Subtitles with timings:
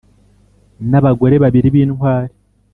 [0.89, 2.33] n abagore babiri b intwari